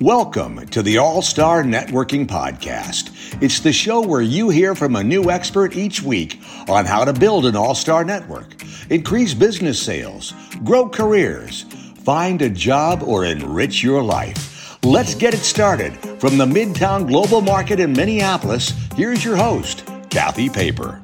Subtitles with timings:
[0.00, 3.12] Welcome to the All Star Networking Podcast.
[3.42, 7.12] It's the show where you hear from a new expert each week on how to
[7.12, 8.54] build an all star network,
[8.88, 10.32] increase business sales,
[10.64, 11.62] grow careers,
[12.04, 14.82] find a job, or enrich your life.
[14.82, 15.94] Let's get it started.
[16.18, 21.02] From the Midtown Global Market in Minneapolis, here's your host, Cathy Paper.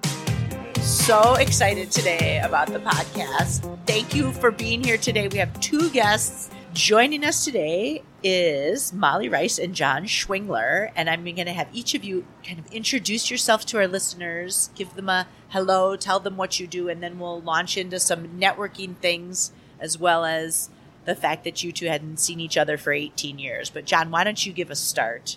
[0.81, 3.79] So excited today about the podcast.
[3.87, 5.29] Thank you for being here today.
[5.29, 11.25] We have two guests Joining us today is Molly Rice and Jon Schwingler, and I'm
[11.25, 15.09] going to have each of you kind of introduce yourself to our listeners, give them
[15.09, 19.51] a hello, tell them what you do, and then we'll launch into some networking things
[19.81, 20.71] as well as
[21.05, 23.71] the fact that you two hadn't seen each other for 18 years.
[23.71, 25.37] But Jon, why don't you give a start?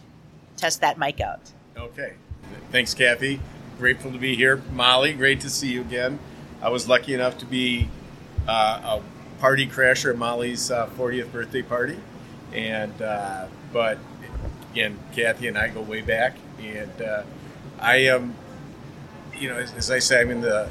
[0.57, 1.51] Test that mic out.
[1.75, 2.13] Okay.
[2.71, 3.39] Thanks, Cathy.
[3.79, 4.61] Grateful to be here.
[4.73, 6.19] Molly, great to see you again.
[6.61, 7.89] I was lucky enough to be
[8.47, 11.99] uh, a party crasher at Molly's uh, 40th birthday party.
[12.53, 13.97] And, uh, but
[14.71, 16.37] again, Cathy and I go way back.
[16.59, 17.23] And uh,
[17.79, 18.35] I am,
[19.37, 20.69] you know, as, as, I say, I'm in the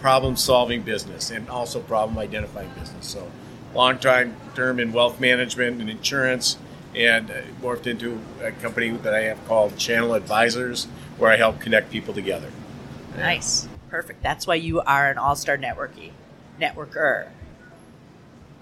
[0.00, 3.06] problem solving business and also problem identifying business.
[3.06, 3.28] So,
[3.74, 6.58] long time term in wealth management and insurance,
[6.94, 7.28] and
[7.60, 10.86] morphed into a company that I have called Channel Advisors,
[11.18, 12.50] where I help connect people together.
[13.16, 13.66] Nice.
[13.88, 14.22] Perfect.
[14.22, 16.12] That's why you are an all star networking
[16.60, 17.28] networker.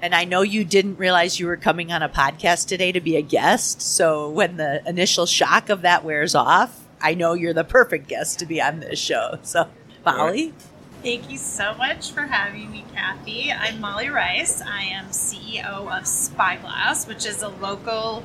[0.02, 3.16] And I know you didn't realize you were coming on a podcast today to be
[3.16, 3.82] a guest.
[3.82, 8.38] So when the initial shock of that wears off, I know you're the perfect guest
[8.38, 9.38] to be on this show.
[9.42, 9.68] So,
[10.04, 10.54] Molly?
[11.02, 13.52] Thank you so much for having me, Cathy.
[13.52, 14.62] I'm Molly Rice.
[14.62, 18.22] I am CEO of Spyglass, which is a local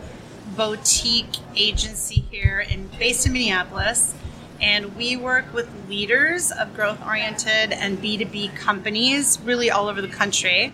[0.56, 4.14] boutique agency here in based in Minneapolis.
[4.62, 10.08] And we work with leaders of growth oriented and B2B companies really all over the
[10.08, 10.74] country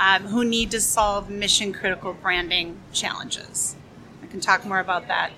[0.00, 3.76] um, who need to solve mission critical branding challenges.
[4.22, 5.30] I can talk more about that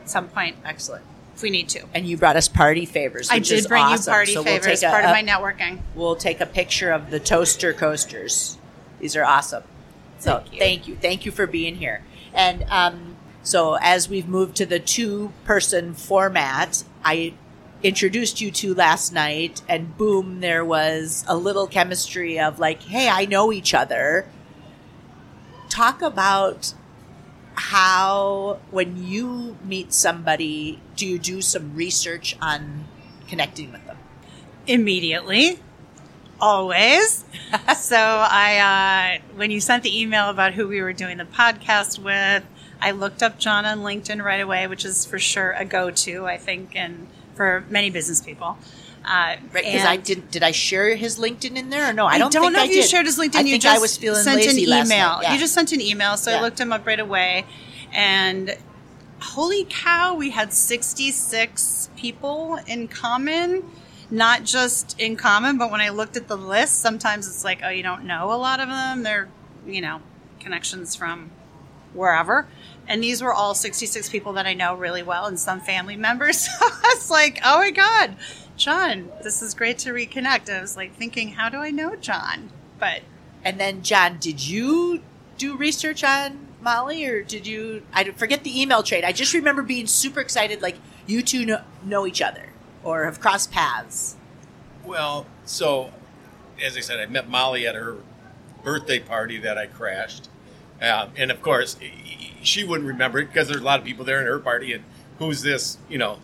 [0.00, 0.56] at some point.
[0.64, 1.04] Excellent.
[1.34, 1.84] If we need to.
[1.92, 3.28] And you brought us party favors.
[3.30, 4.10] I did bring awesome.
[4.10, 5.80] you party so favors, we'll part a, of my networking.
[5.94, 8.56] We'll take a picture of the toaster coasters.
[9.00, 9.64] These are awesome.
[10.18, 10.58] So thank you.
[10.58, 12.02] Thank you, thank you for being here.
[12.32, 17.34] And um, so as we've moved to the two person format, I
[17.82, 23.08] introduced you to last night and boom there was a little chemistry of like hey
[23.08, 24.26] i know each other.
[25.68, 26.72] Talk about
[27.54, 32.84] how when you meet somebody do you do some research on
[33.28, 33.96] connecting with them?
[34.66, 35.58] Immediately.
[36.40, 37.24] Always.
[37.76, 41.98] So i uh, when you sent the email about who we were doing the podcast
[41.98, 42.42] with
[42.80, 46.36] i looked up jon on linkedin right away which is for sure a go-to i
[46.36, 48.58] think and for many business people.
[49.04, 50.32] Uh, right, because I did.
[50.32, 52.06] Did I share his LinkedIn in there or no?
[52.06, 53.36] I don't, I don't know I if you shared his LinkedIn.
[53.36, 55.20] I you think just I was feeling sent lazy an email.
[55.22, 55.32] Yeah.
[55.32, 56.38] You just sent an email, so yeah.
[56.38, 57.44] I looked him up right away,
[57.92, 58.58] and
[59.20, 63.62] holy cow, we had sixty six people in common.
[64.08, 67.70] Not just in common, but when I looked at the list, sometimes it's like, oh,
[67.70, 69.02] you don't know a lot of them.
[69.02, 69.28] They're,
[69.66, 70.00] you know,
[70.38, 71.32] connections from
[71.92, 72.46] wherever.
[72.88, 76.48] And these were all 66 people that I know really well and some family members.
[76.56, 78.16] So I was like, oh my God,
[78.56, 80.48] Jon, this is great to reconnect.
[80.48, 82.50] I was like thinking, how do I know Jon?
[82.78, 83.02] But.
[83.44, 85.02] And then, Jon, did you
[85.38, 87.82] do research on Molly or did you?
[87.92, 89.04] I forget the email trade.
[89.04, 90.76] I just remember being super excited, like
[91.06, 92.52] you two know, know each other
[92.82, 94.16] or have crossed paths.
[94.84, 95.92] Well, so
[96.64, 97.96] as I said, I met Molly at her
[98.62, 100.28] birthday party that I crashed.
[100.80, 101.76] Uh, and of course,
[102.46, 104.72] she wouldn't remember it because there's a lot of people there in her party.
[104.72, 104.84] And
[105.18, 106.18] who's this, you know,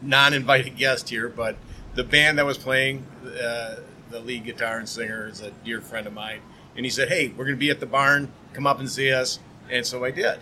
[0.00, 1.28] non-invited guest here?
[1.28, 1.56] But
[1.94, 3.76] the band that was playing, uh,
[4.10, 6.40] the lead guitar and singer is a dear friend of mine.
[6.76, 8.32] And he said, "Hey, we're going to be at the barn.
[8.54, 9.38] Come up and see us."
[9.70, 10.38] And so I did.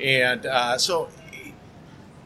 [0.00, 1.08] And uh, so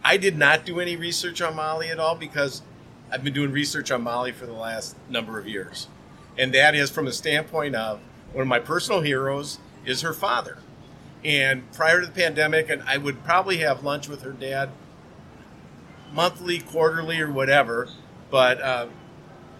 [0.05, 2.63] I did not do any research on Molly at all because
[3.11, 5.89] I've been doing research on Molly for the last number of years.
[6.37, 8.01] And that is from the standpoint of
[8.33, 10.59] one of my personal heroes is her father.
[11.25, 14.71] And prior to the pandemic, and I would probably have lunch with her dad
[16.13, 17.89] monthly, quarterly, or whatever.
[18.31, 18.89] But uh,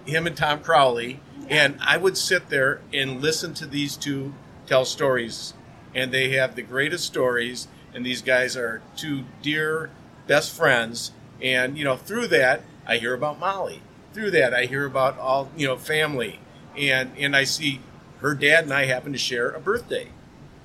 [0.05, 4.35] him and Tom Crowley, and I would sit there and listen to these two
[4.67, 5.55] tell stories,
[5.95, 7.69] and they have the greatest stories.
[7.95, 9.91] And these guys are two dear
[10.27, 13.83] best friends, and you know through that I hear about Molly.
[14.13, 16.41] Through that I hear about all you know family,
[16.77, 17.81] and and I see
[18.21, 20.09] her dad and I happen to share a birthday.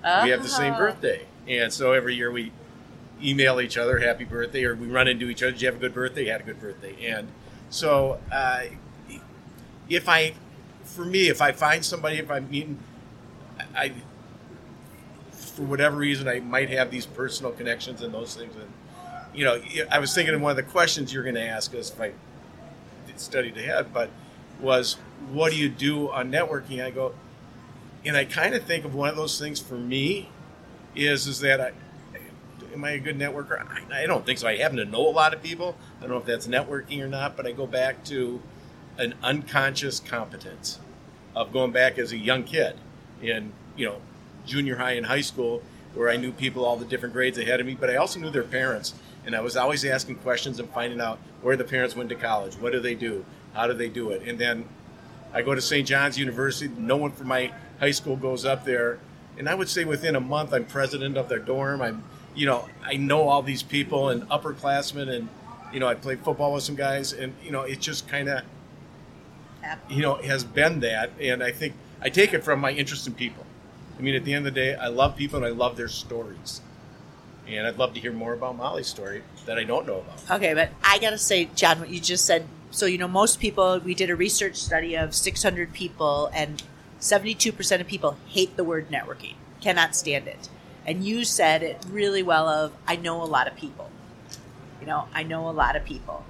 [0.04, 0.22] Uh-huh.
[0.24, 0.78] We have the same ah.
[0.78, 2.52] birthday, and so every year we
[3.22, 5.52] email each other happy birthday, or we run into each other.
[5.52, 6.26] Did you have a good birthday?
[6.26, 7.28] You had a good birthday, and
[7.70, 8.64] so uh,
[9.90, 10.34] if I,
[10.84, 12.80] for me, if I find somebody, if I'm meeting,
[13.76, 13.94] I
[15.60, 18.56] for whatever reason, I might have these personal connections and those things.
[18.56, 18.72] And
[19.34, 19.62] you know,
[19.92, 22.14] I was thinking of one of the questions you're going to ask us if I
[23.18, 24.10] studied ahead, but
[24.62, 24.94] was
[25.32, 26.84] what do you do on networking?
[26.84, 27.14] I go,
[28.06, 30.30] and I kind of think of one of those things for me
[30.96, 31.72] is is that I
[32.74, 33.66] am I a good networker?
[33.92, 34.48] I, I don't think so.
[34.48, 35.76] I happen to know a lot of people.
[35.98, 38.42] I don't know if that's networking or not, but I go back to
[38.98, 40.80] an unconscious competence
[41.36, 42.78] of going back as a young kid
[43.22, 44.02] in you know
[44.46, 45.62] junior high and high school
[45.94, 48.30] where I knew people all the different grades ahead of me, but I also knew
[48.30, 48.94] their parents.
[49.26, 52.56] And I was always asking questions and finding out where the parents went to college.
[52.56, 53.26] What do they do?
[53.54, 54.22] How do they do it?
[54.28, 54.66] And then
[55.34, 55.88] I go to St.
[55.88, 56.74] John's University.
[56.78, 59.00] No one from my high school goes up there.
[59.38, 61.82] And I would say within a month, I'm president of their dorm.
[61.82, 62.04] I'm,
[62.36, 65.30] you know, I know all these people and upperclassmen, and
[65.74, 68.44] you know, I played football with some guys, and you know, it just kind of,
[69.90, 71.12] you know, has been that.
[71.22, 73.46] And I think I take it from my interest in people.
[73.98, 75.90] I mean, at the end of the day, I love people and I love their
[75.90, 76.62] stories.
[77.48, 80.38] And I'd love to hear more about Molly's story that I don't know about.
[80.38, 82.46] Okay, but I got to say, Jon, what you just said.
[82.72, 86.62] So, you know, most people, we did a research study of 600 people, and
[87.00, 90.50] 72% of people hate the word networking, cannot stand it.
[90.86, 93.90] And you said it really well of, I know a lot of people.
[94.82, 96.24] You know, I know a lot of people.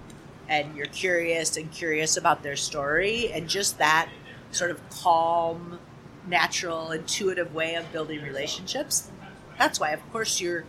[0.48, 4.10] And you're curious and curious about their story, and just that
[4.52, 5.80] sort of calm,
[6.28, 9.12] natural, intuitive way of building relationships.
[9.58, 10.66] That's why, of course, you're.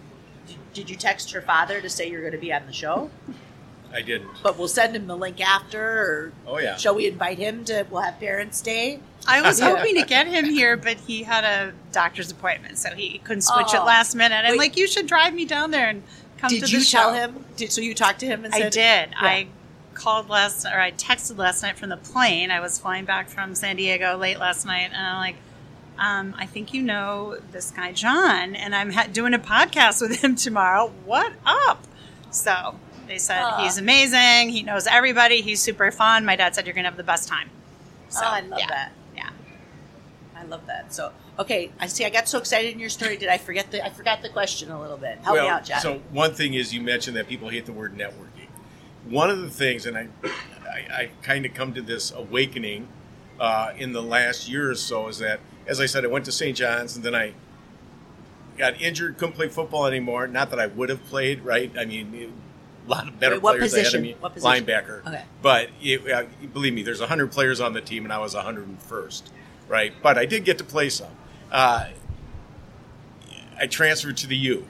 [0.74, 3.10] Did you text her father to say you're going to be on the show?
[3.92, 4.30] I didn't.
[4.42, 5.80] But we'll send him the link after.
[5.80, 6.76] Or oh yeah.
[6.76, 7.86] Shall we invite him to?
[7.90, 9.00] We'll have Parents' Day.
[9.26, 13.18] I was hoping to get him here, but he had a doctor's appointment, so he
[13.18, 14.44] couldn't switch oh, it last minute.
[14.44, 14.58] I'm wait.
[14.58, 16.02] like, you should drive me down there and
[16.38, 17.44] come did to the you tell him?
[17.56, 19.10] Did, so you talked to him and said, I did.
[19.10, 19.16] Yeah.
[19.20, 19.46] I
[19.94, 22.50] called last, or I texted last night from the plane.
[22.50, 25.36] I was flying back from San Diego late last night, and I'm like,
[25.98, 30.22] um, I think you know this guy Jon, and I'm ha- doing a podcast with
[30.22, 30.92] him tomorrow.
[31.04, 31.84] What up?
[32.30, 32.76] So
[33.10, 34.50] they said he's amazing.
[34.50, 35.42] He knows everybody.
[35.42, 36.24] He's super fun.
[36.24, 37.50] My dad said you're gonna have the best time.
[38.08, 38.66] So, oh, I love yeah.
[38.68, 38.92] that.
[39.16, 39.30] Yeah,
[40.36, 40.94] I love that.
[40.94, 42.04] So okay, I see.
[42.04, 43.16] I got so excited in your story.
[43.16, 43.84] Did I forget the?
[43.84, 45.18] I forgot the question a little bit.
[45.18, 45.80] Help well, me out, Jon.
[45.80, 48.48] So one thing is you mentioned that people hate the word networking.
[49.06, 52.86] One of the things, and I, I, I kind of come to this awakening
[53.40, 56.32] uh, in the last year or so, is that as I said, I went to
[56.32, 56.56] St.
[56.56, 57.32] John's and then I
[58.56, 60.28] got injured, couldn't play football anymore.
[60.28, 61.72] Not that I would have played, right?
[61.76, 62.28] I mean, a
[62.88, 64.04] lot of better Wait, what players position?
[64.04, 64.22] ahead of me.
[64.22, 64.66] What position?
[64.66, 65.06] Linebacker.
[65.06, 65.24] Okay.
[65.42, 69.22] But it, uh, believe me, there's 100 players on the team, and I was 101st,
[69.68, 69.92] right?
[70.02, 71.12] But I did get to play some.
[71.50, 71.88] Uh,
[73.58, 74.66] I transferred to the U,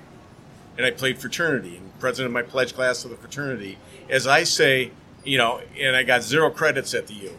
[0.76, 3.78] and I played fraternity, and president of my pledge class of the fraternity.
[4.08, 4.90] As I say,
[5.24, 7.38] you know, and I got zero credits at the U.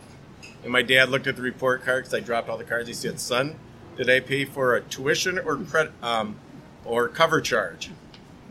[0.63, 2.87] And my dad looked at the report card because I dropped all the cards.
[2.87, 3.55] He said, "Son,
[3.97, 6.35] did I pay for a tuition or credit um,
[6.85, 7.89] or cover charge?"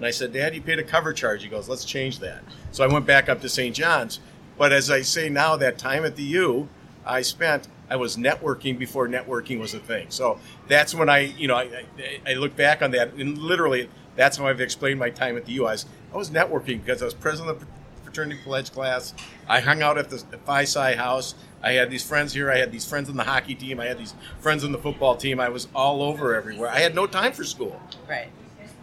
[0.01, 2.43] And I said, "Dad, you paid a cover charge." He goes, "Let's change that."
[2.73, 3.77] So I went back up to St.
[3.77, 4.19] John's.
[4.57, 6.71] But as I say now, that time at the U,
[7.05, 7.69] I spent.
[7.91, 10.07] I was networking before networking was a thing.
[10.09, 10.39] So
[10.69, 14.39] that's when I, you know, I, I, I look back on that, and literally, that's
[14.39, 15.67] how I've explained my time at the U.
[15.67, 17.67] I was, I was networking because I was president of the
[18.05, 19.13] fraternity pledge class.
[19.49, 21.35] I hung out at the Phi Psi house.
[21.63, 22.51] I had these friends here.
[22.51, 23.81] I had these friends on the hockey team.
[23.81, 25.41] I had these friends on the football team.
[25.41, 26.71] I was all over everywhere.
[26.71, 27.81] I had no time for school.
[28.09, 28.29] Right.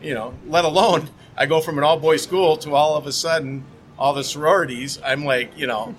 [0.01, 3.11] You know, let alone I go from an all boys school to all of a
[3.11, 3.63] sudden
[3.97, 4.99] all the sororities.
[5.04, 5.95] I'm like, you know,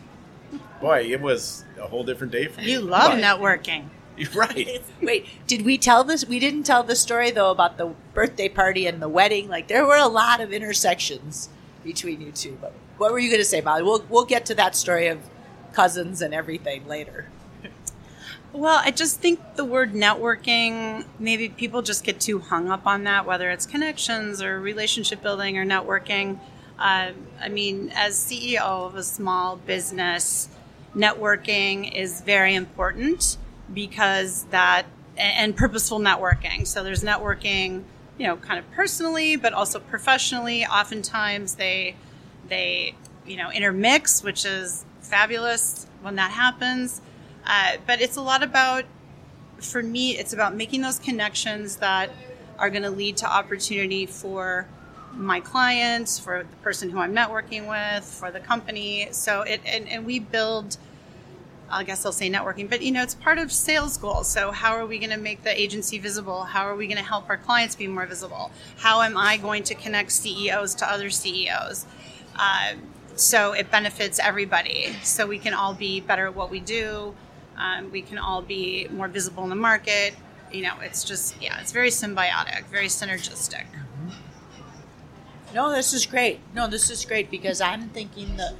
[0.80, 2.70] boy, it was a whole different day for me.
[2.70, 3.84] You love but, networking.
[4.34, 4.82] Right.
[5.00, 6.26] Wait, did we tell this?
[6.26, 9.48] We didn't tell the story though about the birthday party and the wedding.
[9.48, 11.48] Like there were a lot of intersections
[11.84, 12.58] between you two.
[12.60, 13.84] But what were you going to say, Molly?
[13.84, 15.20] We'll we'll get to that story of
[15.72, 17.26] cousins and everything later.
[18.52, 23.04] Well, I just think the word networking, maybe people just get too hung up on
[23.04, 26.40] that, whether it's connections or relationship building or networking.
[26.78, 30.48] Uh, I mean, as CEO of a small business,
[30.96, 33.36] networking is very important
[33.74, 34.86] because that,
[35.18, 36.66] and purposeful networking.
[36.66, 37.82] So there's networking,
[38.16, 40.64] you know, kind of personally, but also professionally.
[40.64, 41.96] Oftentimes they,
[42.48, 42.94] they,
[43.26, 47.02] you know, intermix, which is fabulous when that happens.
[47.48, 48.84] Uh, but it's a lot about,
[49.58, 52.10] for me, it's about making those connections that
[52.58, 54.68] are going to lead to opportunity for
[55.14, 59.08] my clients, for the person who I'm networking with, for the company.
[59.12, 60.76] So it, and, and we build,
[61.70, 64.28] I guess I'll say networking, but you know, it's part of sales goals.
[64.28, 66.44] So how are we going to make the agency visible?
[66.44, 68.50] How are we going to help our clients be more visible?
[68.76, 71.86] How am I going to connect CEOs to other CEOs?
[72.36, 72.74] Uh,
[73.16, 74.92] so it benefits everybody.
[75.02, 77.14] So we can all be better at what we do.
[77.58, 80.14] Um, we can all be more visible in the market.
[80.52, 83.64] you know, it's just yeah, it's very symbiotic, very synergistic.
[85.54, 86.40] No, this is great.
[86.54, 88.54] No, this is great because I'm thinking that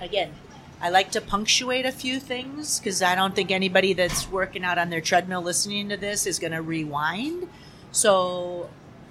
[0.00, 0.32] again,
[0.80, 4.78] I like to punctuate a few things because I don't think anybody that's working out
[4.78, 7.48] on their treadmill listening to this is going to rewind.
[7.92, 8.68] So,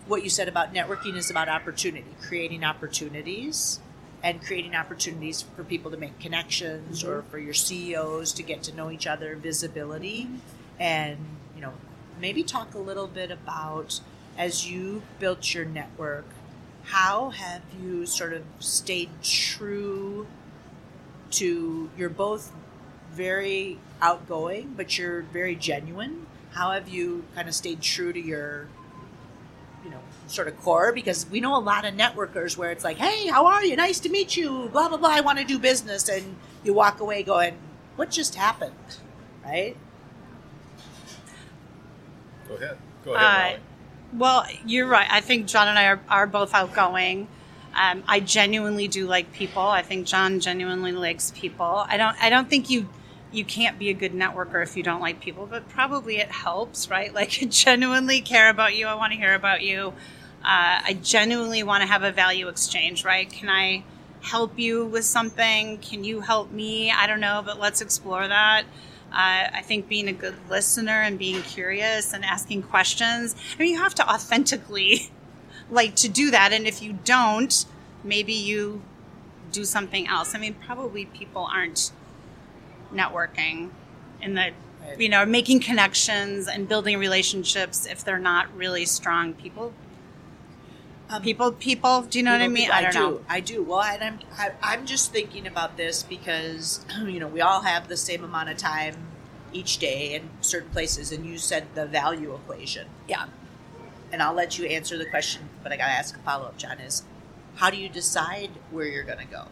[0.08, 3.80] what you said about networking is about opportunity, creating opportunities,
[4.24, 7.30] and creating opportunities for people to make connections or mm-hmm.
[7.30, 10.30] for your CEOs to get to know each other, visibility,
[10.80, 11.18] and
[11.56, 11.74] you know,
[12.20, 14.00] maybe talk a little bit about
[14.38, 16.26] as you built your network
[16.84, 20.28] how have you sort of stayed true
[21.30, 22.52] to you're both
[23.14, 26.26] very outgoing but you're very genuine.
[26.52, 28.68] How have you kind of stayed true to your
[29.84, 32.98] you know sort of core because we know a lot of networkers where it's like
[32.98, 35.60] hey how are you nice to meet you blah blah blah i want to do
[35.60, 37.58] business and you walk away going
[37.96, 38.98] what just happened
[39.44, 39.76] right
[42.48, 43.60] go ahead go ahead uh,
[44.14, 45.08] well, you're right.
[45.10, 47.28] I think Jon and I are, are both outgoing.
[47.74, 49.62] Um, I genuinely do like people.
[49.62, 51.86] I think Jon genuinely likes people.
[51.88, 52.22] I don't.
[52.22, 52.90] I don't think you
[53.32, 56.90] you can't be a good networker if you don't like people, but probably it helps,
[56.90, 57.14] right?
[57.22, 58.88] Like, I genuinely care about you.
[58.88, 59.94] I want to hear about you.
[60.44, 63.30] Uh, I genuinely want to have a value exchange, right?
[63.30, 63.84] Can I
[64.22, 65.78] help you with something?
[65.80, 66.92] Can you help me?
[66.92, 68.64] I don't know, but let's explore that.
[69.12, 73.36] Uh, I think being a good listener and being curious and asking questions.
[73.56, 75.12] I mean, you have to authentically
[75.70, 76.54] like to do that.
[76.54, 77.66] And if you don't,
[78.04, 78.82] maybe you
[79.52, 80.34] do something else.
[80.34, 81.92] I mean, probably people aren't
[82.94, 83.70] networking
[84.22, 84.52] in the,
[84.98, 89.74] you know, making connections and building relationships if they're not really strong people.
[91.10, 92.72] Um, people, people, do you know what I mean?
[92.72, 93.00] I, I do.
[93.00, 93.22] Know.
[93.28, 93.64] I do.
[93.64, 97.90] Well, and I'm, I, I'm just thinking about this because, you know, we all have
[97.90, 98.96] the same amount of time
[99.52, 102.88] each day in certain places, and you said the value equation.
[103.10, 103.26] Yeah.
[104.14, 106.58] And I'll let you answer the question, but I got to ask a follow up,
[106.58, 106.80] Jon.
[106.80, 107.04] Is
[107.56, 109.46] how do you decide where you're going to go?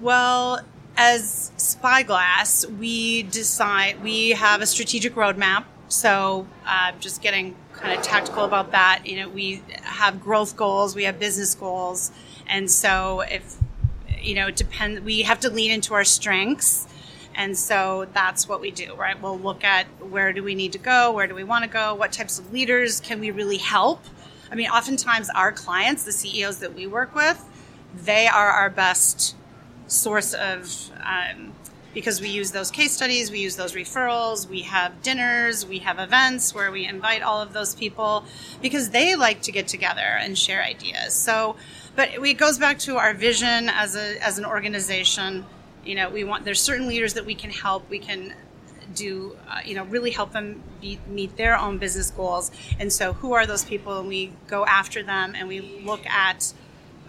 [0.00, 0.60] Well,
[0.96, 5.64] as Spyglass, we decide we have a strategic roadmap.
[5.88, 9.02] So, uh, just getting kind of tactical about that.
[9.06, 12.12] You know, we have growth goals, we have business goals,
[12.46, 13.56] and so if
[14.22, 15.00] you know, it depends.
[15.00, 16.86] We have to lean into our strengths,
[17.34, 19.20] and so that's what we do, right?
[19.20, 21.94] We'll look at where do we need to go, where do we want to go,
[21.94, 24.04] what types of leaders can we really help.
[24.50, 27.44] I mean, oftentimes our clients, the CEOs that we work with,
[27.94, 29.34] they are our best
[29.92, 31.52] source of um,
[31.94, 35.98] because we use those case studies, we use those referrals, we have dinners, we have
[35.98, 38.24] events where we invite all of those people
[38.62, 41.12] because they like to get together and share ideas.
[41.12, 41.56] So,
[41.94, 45.44] but it goes back to our vision as a as an organization.
[45.84, 47.88] You know, we want there's certain leaders that we can help.
[47.90, 48.34] We can
[48.94, 53.14] do uh, you know really help them be, meet their own business goals and so
[53.14, 56.52] who are those people and we go after them and we look at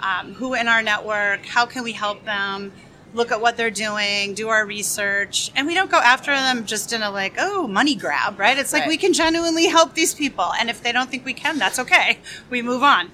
[0.03, 2.71] um, who in our network how can we help them
[3.13, 6.93] look at what they're doing, do our research, and we don't go after them just
[6.93, 8.57] in a like, oh, money grab, right?
[8.57, 8.89] It's like right.
[8.89, 12.19] we can genuinely help these people, and if they don't think we can, that's okay.
[12.49, 13.09] We move on.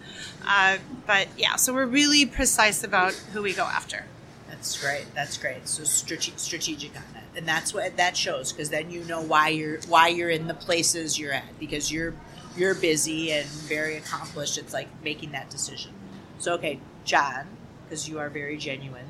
[0.45, 4.05] Uh, but yeah, so we're really precise about who we go after.
[4.49, 5.05] That's great.
[5.13, 5.67] That's great.
[5.67, 9.49] So strate- strategic on it, and that's what that shows because then you know why
[9.49, 12.13] you're why you're in the places you're at because you're
[12.57, 14.57] you're busy and very accomplished.
[14.57, 15.91] It's like making that decision.
[16.39, 17.45] So okay, Jon,
[17.83, 19.05] because you are very genuine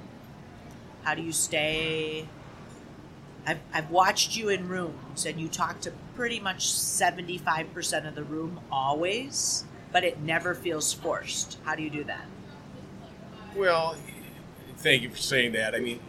[1.04, 2.28] how do you stay?
[3.46, 8.24] I've, I've watched you in rooms and you talk to pretty much 75% of the
[8.24, 11.58] room always, but it never feels forced.
[11.64, 12.26] How do you do that?
[13.56, 13.96] Well,
[14.78, 15.74] thank you for saying that.
[15.74, 16.00] I mean,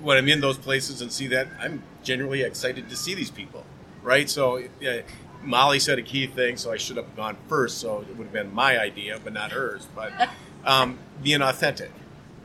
[0.00, 3.64] when I'm in those places and see that, I'm genuinely excited to see these people,
[4.02, 4.28] right?
[4.28, 4.98] So, uh,
[5.42, 8.32] Molly said a key thing, so I should have gone first, so it would have
[8.32, 9.86] been my idea, but not hers.
[9.94, 10.12] But
[10.64, 11.90] um, being authentic,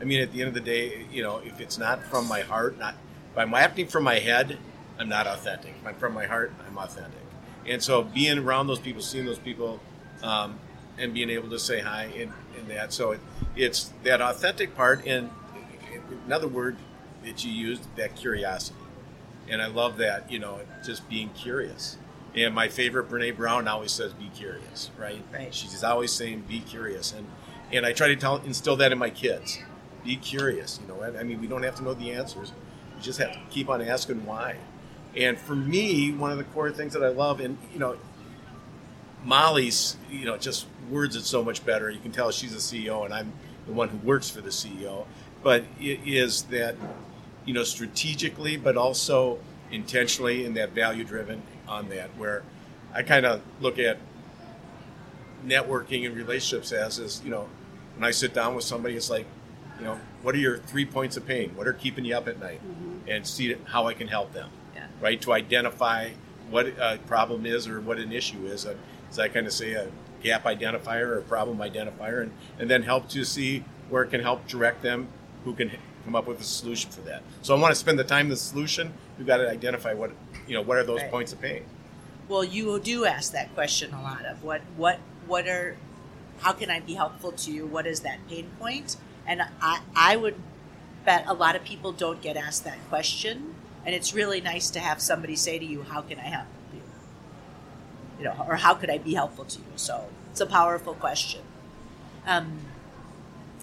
[0.01, 2.42] I mean, at the end of the day, you know, if it's not from my
[2.42, 2.96] heart, not
[3.32, 4.58] if I'm acting from my head,
[5.00, 5.75] I'm not authentic.
[5.80, 7.22] If I'm from my heart, I'm authentic.
[7.68, 9.80] And so, being around those people, seeing those people,
[10.24, 10.58] um,
[10.98, 12.92] and being able to say hi and, and that.
[12.94, 13.20] So it,
[13.56, 15.30] it's that authentic part, and
[16.25, 16.77] another word
[17.24, 18.80] that you used, that curiosity.
[19.50, 21.98] And I love that, you know, just being curious.
[22.38, 25.24] And my favorite, Brene Brown, always says, "Be curious." Right?
[25.34, 25.53] Right.
[25.53, 27.27] She's always saying, "Be curious," and
[27.72, 29.60] and I try to tell, instill that in my kids
[30.08, 30.79] be curious.
[30.82, 32.51] You know, I mean, we don't have to know the answers.
[32.96, 34.56] We just have to keep on asking why.
[35.15, 37.98] And for me, one of the core things that I love, and you know,
[39.24, 41.91] Molly's, you know, just words it so much better.
[41.91, 43.34] You can tell she's a CEO, and I'm
[43.65, 45.06] the one who works for the CEO.
[45.44, 46.75] But it is that,
[47.46, 49.39] you know, strategically, but also
[49.72, 52.44] intentionally, in that value-driven, on that where
[52.94, 53.98] I kind of look at
[55.46, 57.48] networking and relationships as is you know
[57.98, 59.26] when I sit down with somebody, it's like
[59.80, 61.52] you know what are your three points of pain?
[61.56, 62.62] What are keeping you up at night?
[62.64, 63.10] Mm-hmm.
[63.10, 64.50] And see how I can help them.
[64.76, 64.86] Yeah.
[65.02, 66.12] Right to identify
[66.50, 68.66] what a problem is or what an issue is.
[69.10, 69.90] As I kind of say, a
[70.22, 74.22] gap identifier or a problem identifier, and, and then help to see where it can
[74.22, 75.08] help direct them
[75.46, 75.72] who can
[76.04, 77.24] come up with a solution for that.
[77.42, 78.94] So I want to spend the time the solution.
[79.18, 80.12] We've got to identify what
[80.48, 80.62] you know.
[80.62, 81.12] What are those right.
[81.12, 81.63] points of pain?
[82.27, 85.77] Well, you do ask that question a lot of what what what are
[86.39, 87.66] how can I be helpful to you?
[87.66, 88.98] What is that pain point?
[89.25, 90.36] And I I would
[91.06, 94.80] bet a lot of people don't get asked that question, and it's really nice to
[94.80, 96.82] have somebody say to you, "How can I help you?"
[98.20, 99.74] You know, or how could I be helpful to you?
[99.75, 101.42] So it's a powerful question.
[102.25, 102.60] Um,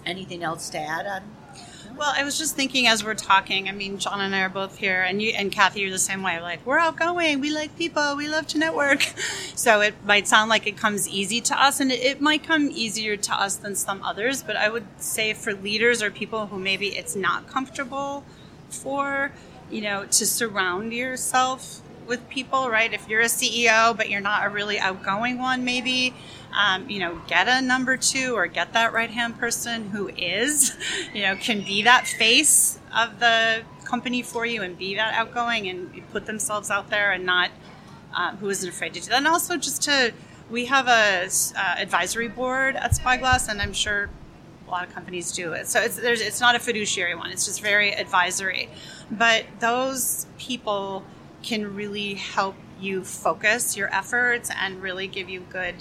[0.05, 1.23] anything else to add on
[1.97, 3.69] well, I was just thinking as we're talking.
[3.69, 6.23] I mean, Jon and I are both here, and you and Cathy, you're the same
[6.23, 6.39] way.
[6.41, 9.05] Like we're outgoing, we like people, we love to network.
[9.55, 12.69] So it might sound like it comes easy to us, and it, it might come
[12.71, 14.43] easier to us than some others.
[14.43, 18.25] But I would say for leaders or people who maybe it's not comfortable
[18.69, 19.31] for,
[19.71, 22.93] you know, to surround yourself with people, right?
[22.93, 26.13] If you're a CEO, but you're not a really outgoing one, maybe
[26.55, 30.75] um, you know, get a number two or get that right hand person who is,
[31.13, 35.67] you know, can be that face of the company for you and be that outgoing
[35.67, 37.51] and put themselves out there and not
[38.13, 39.17] um, who isn't afraid to do that.
[39.17, 40.13] And also just to,
[40.49, 44.09] we have a uh, advisory board at Spyglass, and I'm sure
[44.65, 45.67] a lot of companies do it.
[45.67, 47.31] So it's it's not a fiduciary one.
[47.31, 48.69] It's just very advisory.
[49.11, 51.03] But those people
[51.43, 55.75] can really help you focus your efforts and really give you good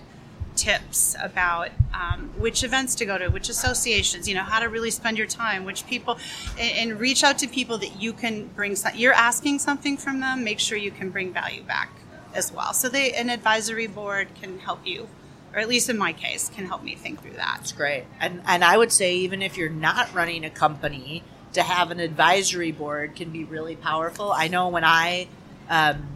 [0.56, 4.90] tips about um, which events to go to, which associations, you know, how to really
[4.90, 6.18] spend your time, which people,
[6.58, 8.76] and, and reach out to people that you can bring.
[8.76, 10.44] Some, you're asking something from them.
[10.44, 11.90] Make sure you can bring value back
[12.34, 12.73] as well.
[12.73, 15.08] So they, an advisory board can help you,
[15.52, 17.56] or at least in my case, can help me think through that.
[17.58, 18.04] That's great.
[18.20, 21.23] And and I would say even if you're not running a company,
[21.54, 24.32] to have an advisory board can be really powerful.
[24.32, 25.28] I know when I
[25.71, 26.08] um,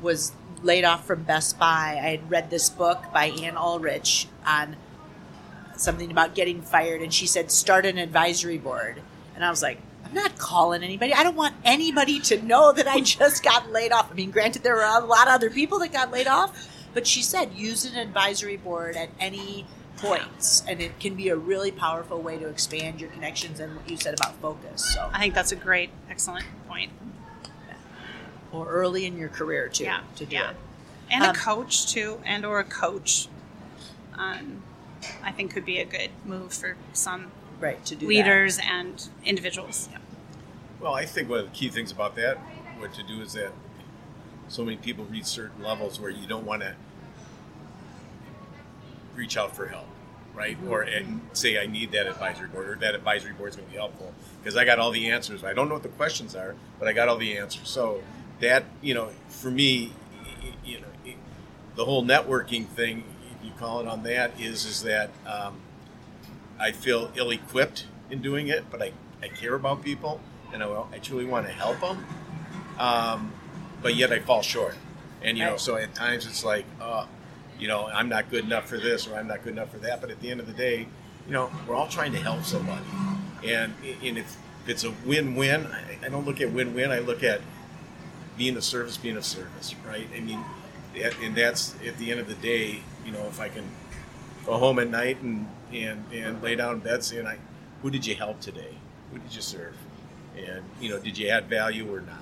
[0.00, 4.76] was laid off from Best Buy, I had read this book by Ann Ulrich on
[5.76, 9.02] something about getting fired, and she said, start an advisory board.
[9.34, 11.12] And I was like, I'm not calling anybody.
[11.12, 14.10] I don't want anybody to know that I just got laid off.
[14.10, 17.06] I mean, granted, there were a lot of other people that got laid off, but
[17.06, 21.70] she said use an advisory board at any points, and it can be a really
[21.72, 24.94] powerful way to expand your connections and what you said about focus.
[24.94, 26.90] So I think that's a great, excellent point
[28.54, 30.00] or early in your career too yeah.
[30.16, 30.50] to do yeah.
[30.50, 30.56] it.
[31.10, 33.28] And um, a coach too, and or a coach.
[34.14, 34.62] Um,
[35.22, 38.66] I think could be a good move for some right to do leaders that.
[38.66, 39.88] and individuals.
[39.90, 39.98] Yeah.
[40.80, 42.38] Well, I think one of the key things about that,
[42.78, 43.52] what to do is that
[44.48, 46.74] so many people reach certain levels where you don't want to
[49.14, 49.86] reach out for help,
[50.34, 50.56] right?
[50.56, 50.70] Mm-hmm.
[50.70, 53.72] Or and say I need that advisory board, or that advisory board is going to
[53.72, 54.12] be helpful
[54.42, 55.44] because I got all the answers.
[55.44, 57.68] I don't know what the questions are, but I got all the answers.
[57.68, 58.02] So
[58.40, 59.92] that you know, for me,
[60.64, 60.86] you know,
[61.76, 63.04] the whole networking thing,
[63.42, 65.60] you call it on that, is is that um,
[66.58, 68.92] I feel ill-equipped in doing it, but I,
[69.22, 70.20] I care about people
[70.52, 72.04] and I, I truly want to help them,
[72.78, 73.32] um,
[73.82, 74.76] but yet I fall short.
[75.22, 77.06] And you know, so at times it's like, uh,
[77.58, 80.00] you know, I'm not good enough for this or I'm not good enough for that.
[80.00, 80.86] But at the end of the day,
[81.26, 82.84] you know, we're all trying to help somebody,
[83.44, 85.66] and and if it's a win-win,
[86.02, 86.90] I don't look at win-win.
[86.90, 87.40] I look at
[88.36, 90.08] being a service, being a service, right?
[90.14, 90.44] I mean,
[91.22, 93.68] and that's at the end of the day, you know, if I can
[94.44, 97.38] go home at night and and and lay down in bed saying, "I,
[97.82, 98.74] who did you help today?
[99.12, 99.76] Who did you serve?
[100.36, 102.18] And you know, did you add value or not?"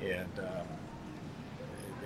[0.00, 0.66] And, um,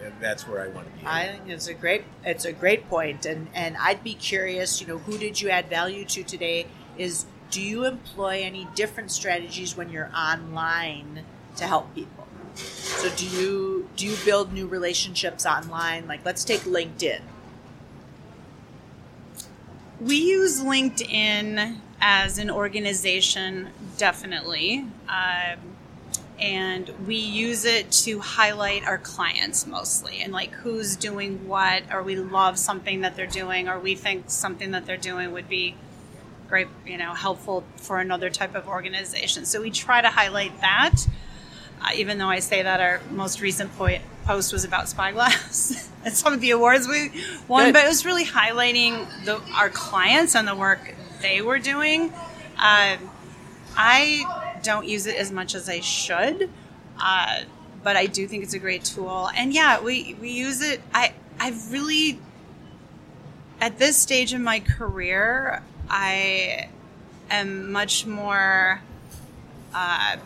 [0.03, 1.07] and that's where I want to be.
[1.07, 4.87] I think it's a great it's a great point, and and I'd be curious, you
[4.87, 6.67] know, who did you add value to today?
[6.99, 11.25] Is do you employ any different strategies when you're online
[11.57, 12.22] to help people?
[12.55, 16.07] So do you do you build new relationships online?
[16.07, 17.21] Like let's take LinkedIn.
[20.01, 24.87] We use LinkedIn as an organization, definitely.
[25.09, 25.59] Um,
[26.41, 32.03] and we use it to highlight our clients mostly and like who's doing what, or
[32.03, 35.77] we love something that they're doing, or we think something that they're doing would be
[36.49, 39.45] great, you know, helpful for another type of organization.
[39.45, 41.07] So we try to highlight that
[41.95, 46.33] even though I say that our most recent po- post was about Spyglass and some
[46.33, 47.11] of the awards we
[47.49, 47.75] won, Good.
[47.75, 52.13] but it was really highlighting the, our clients and the work they were doing.
[52.59, 52.97] Uh,
[53.77, 56.51] I don't use it as much as I should,
[57.01, 57.41] uh,
[57.83, 59.31] but I do think it's a great tool.
[59.35, 60.81] And yeah, we, we use it.
[60.95, 62.21] I, I've really,
[63.61, 66.69] at this stage in my career, I
[67.31, 68.81] am much more,
[69.75, 70.17] uh,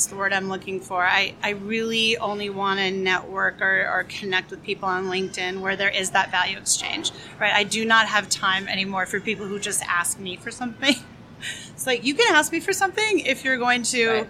[0.00, 1.04] what's the word I'm looking for?
[1.04, 5.76] I, I really only want to network or, or connect with people on LinkedIn where
[5.76, 7.52] there is that value exchange, right?
[7.52, 10.94] I do not have time anymore for people who just ask me for something.
[11.68, 14.28] it's like, you can ask me for something if you're going to right.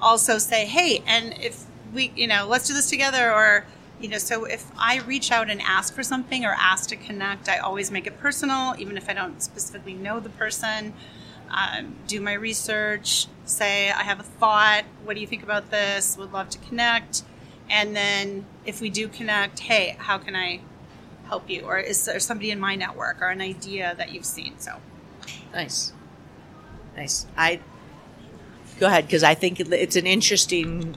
[0.00, 3.66] also say, hey, and if we, you know, let's do this together or,
[4.00, 7.48] you know, so if I reach out and ask for something or ask to connect,
[7.48, 10.94] I always make it personal, even if I don't specifically know the person.
[11.50, 14.84] Um, do my research, say, I have a thought.
[15.04, 16.16] What do you think about this?
[16.18, 17.22] Would love to connect.
[17.70, 20.60] And then if we do connect, hey, how can I
[21.26, 21.62] help you?
[21.62, 24.58] Or is there somebody in my network or an idea that you've seen?
[24.58, 24.78] So
[25.52, 25.92] nice.
[26.96, 27.26] Nice.
[27.36, 27.60] I
[28.78, 30.96] go ahead because I think it's an interesting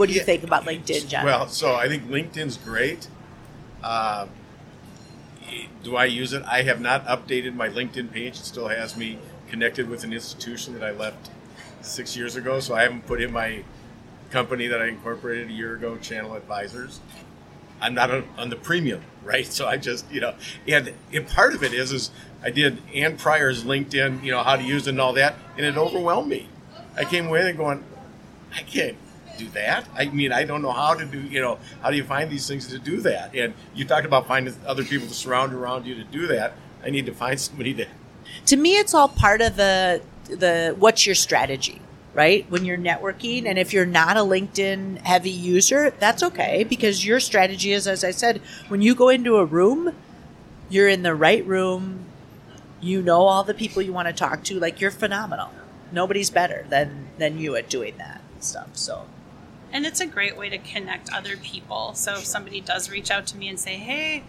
[0.00, 0.24] what do you yeah.
[0.24, 1.26] think about LinkedIn, Jon?
[1.26, 3.06] Well, so I think LinkedIn's great.
[3.82, 4.28] Uh,
[5.82, 6.42] do I use it?
[6.44, 8.38] I have not updated my LinkedIn page.
[8.38, 11.30] It still has me connected with an institution that I left
[11.82, 13.64] six years ago, so I haven't put in my
[14.30, 17.00] company that I incorporated a year ago, Channel Advisors.
[17.80, 19.46] I'm not on, on the premium, right?
[19.46, 20.34] So I just, you know,
[20.68, 22.10] and, and part of it is, is
[22.42, 25.64] I did Ann Pryor's LinkedIn, you know, how to use it and all that, and
[25.64, 26.48] it overwhelmed me.
[26.96, 27.84] I came away and going,
[28.54, 28.96] I can't
[29.40, 29.86] do that.
[29.94, 32.46] I mean, I don't know how to do, you know, how do you find these
[32.46, 33.34] things to do that?
[33.34, 36.54] And you talked about finding other people to surround around you to do that.
[36.84, 37.86] I need to find somebody to.
[38.46, 41.80] To me, it's all part of the the what's your strategy,
[42.14, 42.48] right?
[42.50, 47.20] When you're networking, and if you're not a LinkedIn heavy user, that's okay because your
[47.20, 49.94] strategy is, as I said, when you go into a room,
[50.68, 52.04] you're in the right room.
[52.80, 54.58] You know all the people you want to talk to.
[54.58, 55.50] Like you're phenomenal.
[55.92, 58.68] Nobody's better than than you at doing that stuff.
[58.74, 59.06] So
[59.72, 61.94] and it's a great way to connect other people.
[61.94, 64.24] So if somebody does reach out to me and say, "Hey,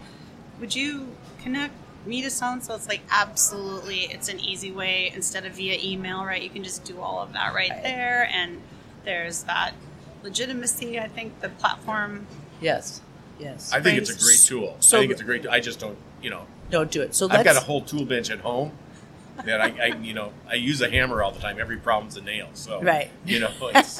[0.60, 1.74] would you connect
[2.06, 6.24] me to someone?" So it's like absolutely, it's an easy way instead of via email,
[6.24, 6.42] right?
[6.42, 7.82] You can just do all of that right, right.
[7.82, 8.60] there, and
[9.04, 9.74] there's that
[10.22, 10.98] legitimacy.
[10.98, 12.26] I think the platform.
[12.60, 13.00] Yes.
[13.38, 13.72] Yes.
[13.72, 14.76] I think it's a great tool.
[14.80, 15.46] So, I think it's a great.
[15.48, 17.14] I just don't, you know, don't do it.
[17.14, 18.72] So I've got a whole tool bench at home
[19.44, 21.58] that I, I, you know, I use a hammer all the time.
[21.58, 22.48] Every problem's a nail.
[22.54, 23.10] So right.
[23.24, 23.98] You know, it's.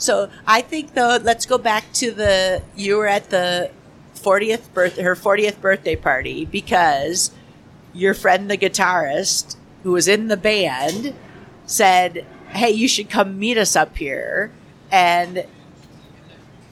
[0.00, 3.70] So I think though, let's go back to the you were at the
[4.14, 7.30] 40th birth her 40th birthday party because
[7.92, 11.14] your friend the guitarist who was in the band
[11.66, 14.50] said, "Hey, you should come meet us up here."
[14.90, 15.44] And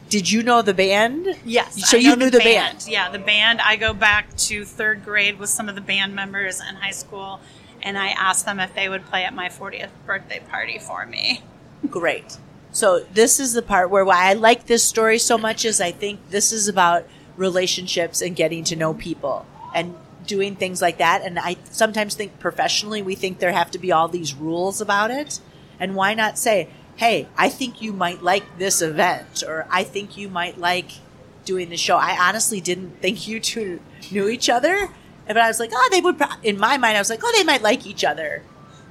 [0.08, 1.36] did you know the band?
[1.44, 1.88] Yes.
[1.88, 2.78] So you knew the, the band.
[2.78, 2.88] band.
[2.88, 3.60] Yeah, the band.
[3.60, 7.40] I go back to third grade with some of the band members in high school,
[7.82, 11.42] and I asked them if they would play at my 40th birthday party for me.
[11.90, 12.38] Great.
[12.70, 15.92] So this is the part where why I like this story so much is I
[15.92, 19.94] think this is about relationships and getting to know people and
[20.26, 21.22] doing things like that.
[21.22, 25.10] And I sometimes think professionally we think there have to be all these rules about
[25.10, 25.40] it.
[25.80, 30.16] And why not say, hey, I think you might like this event or I think
[30.16, 30.90] you might like
[31.44, 31.96] doing the show.
[31.96, 34.88] I honestly didn't think you two knew each other.
[35.26, 37.44] But I was like, oh, they would, in my mind, I was like, oh, they
[37.44, 38.42] might like each other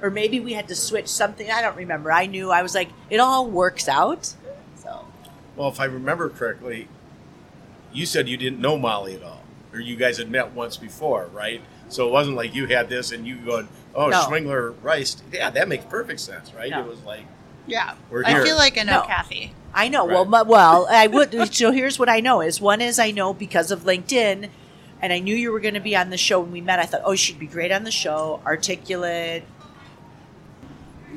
[0.02, 1.50] or maybe we had to switch something.
[1.50, 2.12] I don't remember.
[2.12, 4.34] I knew I was like, it all works out.
[4.76, 5.06] So,
[5.56, 6.88] well, if I remember correctly,
[7.92, 11.28] you said you didn't know Molly at all, or you guys had met once before,
[11.32, 11.62] right?
[11.88, 14.22] So it wasn't like you had this and you going, oh, no.
[14.22, 15.22] Schwingler Rice.
[15.32, 16.70] Yeah, that makes perfect sense, right?
[16.70, 16.80] No.
[16.80, 17.24] It was like,
[17.66, 18.40] yeah, we're here.
[18.40, 19.06] I feel like I know no.
[19.06, 19.52] Cathy.
[19.74, 20.06] I know.
[20.06, 20.26] Right.
[20.26, 21.52] Well, well, I would.
[21.54, 24.48] so here's what I know: is one is I know because of LinkedIn,
[25.00, 26.78] and I knew you were going to be on the show when we met.
[26.78, 29.44] I thought, oh, she'd be great on the show, articulate,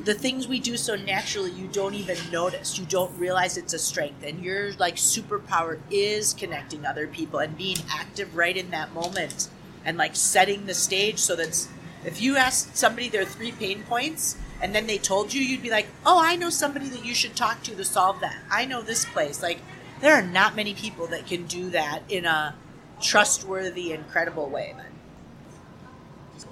[0.04, 2.78] the things we do so naturally you don't even notice.
[2.78, 4.24] You don't realize it's a strength.
[4.24, 9.48] And your like superpower is connecting other people and being active right in that moment
[9.84, 11.68] and like setting the stage so that
[12.04, 15.70] if you asked somebody their three pain points and then they told you you'd be
[15.70, 18.38] like oh i know somebody that you should talk to to solve that.
[18.50, 19.42] I know this place.
[19.42, 19.58] Like
[20.00, 22.54] there are not many people that can do that in a
[23.00, 24.74] trustworthy incredible way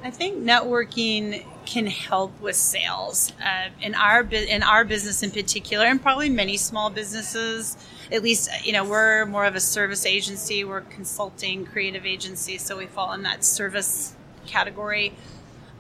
[0.03, 5.87] I think networking can help with sales uh, in our in our business in particular,
[5.87, 7.77] and probably many small businesses.
[8.11, 10.65] At least, you know, we're more of a service agency.
[10.65, 15.13] We're consulting, creative agency, so we fall in that service category.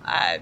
[0.04, 0.38] Uh,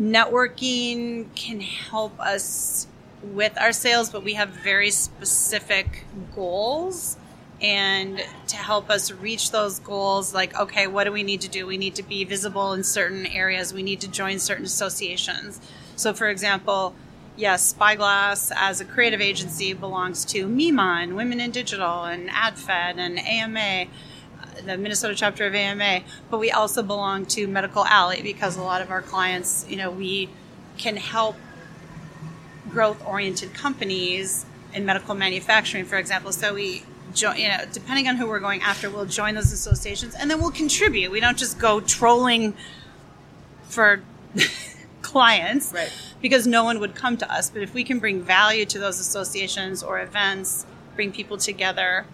[0.00, 2.86] networking can help us
[3.22, 7.18] with our sales, but we have very specific goals
[7.60, 11.66] and to help us reach those goals like okay what do we need to do?
[11.66, 13.72] We need to be visible in certain areas.
[13.72, 15.60] We need to join certain associations.
[15.96, 16.94] So, for example,
[17.36, 23.18] yes, Spyglass as a creative agency belongs to MIMA Women in Digital and AdFed and
[23.18, 23.90] AMA,
[24.64, 28.82] the Minnesota chapter of AMA, but we also belong to Medical Alley because a lot
[28.82, 30.28] of our clients, you know, we
[30.76, 31.36] can help
[32.68, 36.32] growth oriented companies in medical manufacturing, for example.
[36.32, 36.82] So we
[37.16, 40.40] join, you know, depending on who we're going after, we'll join those associations and then
[40.40, 41.10] we'll contribute.
[41.10, 42.54] We don't just go trolling
[43.68, 44.02] for
[45.02, 45.92] clients right.
[46.20, 47.50] because no one would come to us.
[47.50, 52.06] But if we can bring value to those associations or events, bring people together,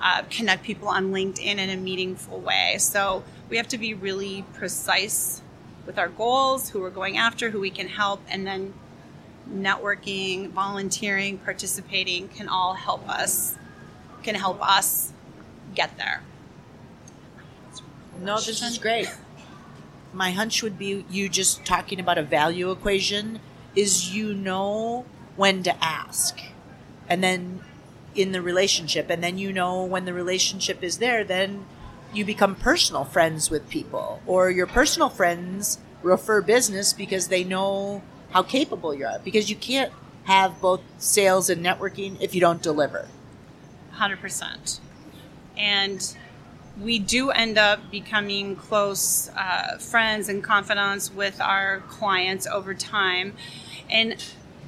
[0.00, 2.76] uh, connect people on LinkedIn in a meaningful way.
[2.78, 5.42] So we have to be really precise
[5.86, 8.74] with our goals, who we're going after, who we can help, and then
[9.50, 13.56] networking, volunteering, participating can all help us
[14.22, 15.12] can help us
[15.74, 16.22] get there.
[18.20, 19.08] No, this is great.
[20.12, 23.40] My hunch would be you just talking about a value equation
[23.76, 25.04] is you know
[25.36, 26.40] when to ask.
[27.08, 27.60] And then
[28.14, 31.64] in the relationship and then you know when the relationship is there then
[32.12, 38.02] you become personal friends with people or your personal friends refer business because they know
[38.30, 39.92] how capable you are because you can't
[40.24, 43.06] have both sales and networking if you don't deliver
[43.98, 44.80] 100%
[45.56, 46.16] and
[46.80, 53.34] we do end up becoming close uh, friends and confidants with our clients over time
[53.90, 54.22] and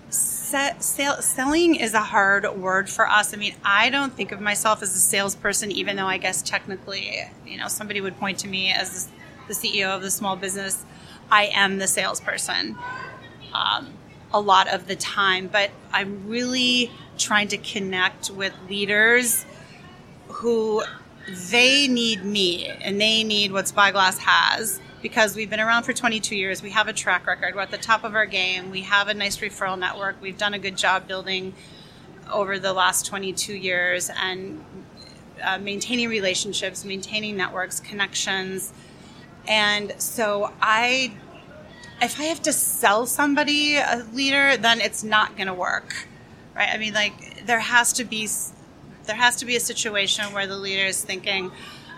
[0.09, 3.33] sell, selling is a hard word for us.
[3.33, 7.21] I mean, I don't think of myself as a salesperson, even though I guess technically,
[7.47, 9.09] you know, somebody would point to me as
[9.47, 10.85] the CEO of the small business.
[11.31, 12.77] I am the salesperson
[13.53, 13.93] um,
[14.33, 16.90] a lot of the time, but I'm really
[17.21, 19.45] trying to connect with leaders
[20.29, 20.83] who
[21.51, 26.37] they need me and they need what Spyglass has because we've been around for 22
[26.37, 26.63] years.
[26.63, 27.55] We have a track record.
[27.55, 28.71] We're at the top of our game.
[28.71, 30.21] We have a nice referral network.
[30.21, 31.55] We've done a good job building
[32.31, 34.65] over the last 22 years and
[35.43, 38.73] uh, maintaining relationships, maintaining networks, connections.
[39.49, 41.13] And so I
[42.03, 46.09] if I have to sell somebody a leader, then it's not going to work.
[46.55, 46.69] Right?
[46.73, 48.29] I mean like there has to be
[49.07, 51.51] there has to be a situation where the leader is thinking,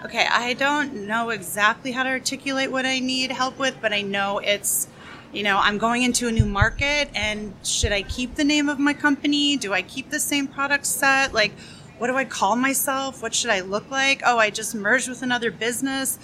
[0.05, 4.03] okay, I don't know exactly how to articulate what I need help with, but I
[4.03, 4.89] know it's,
[5.33, 8.79] you know, I'm going into a new market and should I keep the name of
[8.79, 9.57] my company?
[9.57, 11.33] Do I keep the same product set?
[11.33, 11.53] Like,
[11.99, 13.23] what do I call myself?
[13.23, 14.23] What should I look like?
[14.25, 16.19] Oh, I just merged with another business.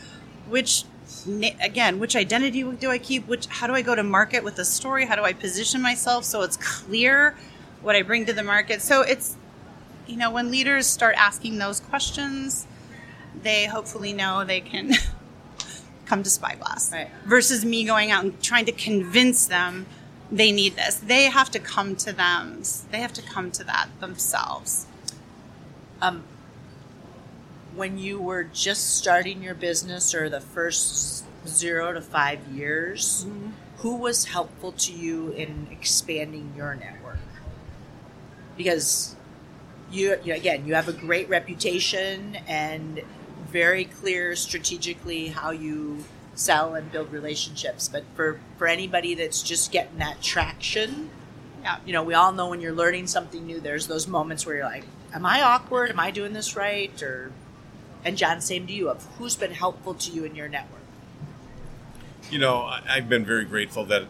[0.49, 0.85] Which,
[1.61, 3.29] again, which identity do I keep?
[3.29, 5.05] Which, how do I go to market with a story?
[5.05, 7.37] How do I position myself so it's clear
[7.83, 8.83] what I bring to the market?
[8.83, 9.37] So it's,
[10.07, 12.67] you know, when leaders start asking those questions,
[13.43, 14.95] they hopefully know they can
[16.07, 16.93] come to Spyglass.
[16.93, 17.11] Right.
[17.25, 19.87] Versus me going out and trying to convince them
[20.31, 20.97] they need this.
[20.97, 22.63] They have to come to them.
[22.91, 24.87] They have to come to that themselves.
[26.03, 26.25] Um,
[27.75, 33.51] when you were just starting your business or the first zero to five years, mm-hmm.
[33.79, 36.98] who was helpful to you in expanding your network?
[38.59, 39.17] Because
[39.91, 43.01] you, you again, you have a great reputation and
[43.51, 47.89] very clear strategically how you sell and build relationships.
[47.89, 51.11] But for, for anybody that's just getting that traction,
[51.63, 51.79] yeah.
[51.87, 54.65] you know, we all know when you're learning something new, there's those moments where you're
[54.65, 55.91] like, am I awkward?
[55.91, 57.03] Am I doing this right?
[57.03, 57.33] Or,
[58.05, 60.83] and Jon, same to you of who's been helpful to you in your network?
[62.31, 64.05] You know, I've been very grateful that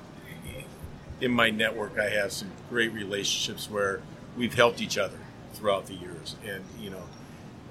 [1.21, 4.01] in my network I have some great relationships where
[4.39, 5.19] we've helped each other
[5.53, 6.37] throughout the years.
[6.47, 7.03] And, you know,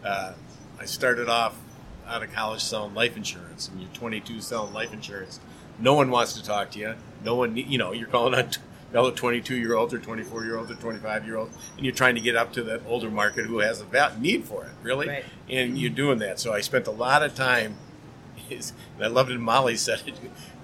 [0.04, 0.34] uh,
[0.80, 1.58] I started off
[2.06, 5.40] out of college selling life insurance, and you're 22 selling life insurance.
[5.80, 6.96] No one wants to talk to you.
[7.24, 8.50] No one, you know, you're calling on
[8.92, 12.16] fellow 22 year olds or 24 year olds or 25 year olds, and you're trying
[12.16, 15.08] to get up to that older market who has a need for it, really.
[15.08, 15.26] Right.
[15.50, 16.40] And you're doing that.
[16.40, 17.76] So I spent a lot of time,
[18.50, 19.40] and I loved it.
[19.40, 20.16] Molly said it,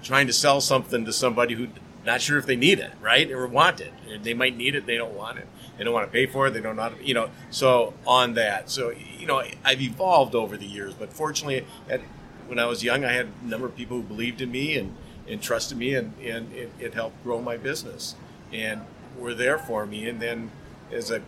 [0.02, 1.68] trying to sell something to somebody who
[2.04, 3.92] not sure if they need it, right, or want it.
[4.10, 5.48] And they might need it, they don't want it.
[5.76, 6.52] They don't want to pay for it.
[6.52, 7.30] They don't know, how to, you know.
[7.50, 10.94] So on that, so you know, I've evolved over the years.
[10.94, 12.00] But fortunately, at,
[12.46, 14.96] when I was young, I had a number of people who believed in me and,
[15.28, 18.14] and trusted me, and, and it, it helped grow my business,
[18.52, 18.82] and
[19.18, 20.08] were there for me.
[20.08, 20.50] And then,
[20.92, 21.20] as I,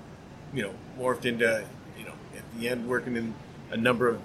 [0.55, 1.65] you know, morphed into,
[1.99, 3.35] you know, at the end, working in
[3.71, 4.21] a number of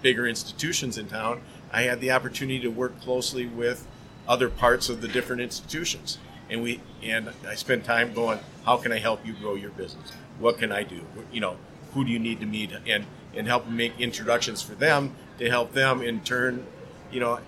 [0.00, 1.42] bigger institutions in town,
[1.72, 3.86] I had the opportunity to work closely with
[4.26, 6.18] other parts of the different institutions
[6.50, 10.12] and we and I spend time going, how can I help you grow your business?
[10.38, 11.00] What can I do?
[11.32, 11.56] You know,
[11.92, 15.72] who do you need to meet and and help make introductions for them to help
[15.72, 16.66] them in turn.
[17.12, 17.40] You know,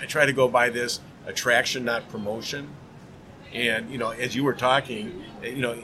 [0.00, 2.68] I try to go by this attraction, not promotion.
[3.52, 5.74] And you know, as you were talking, eh, you know,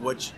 [0.00, 0.32] what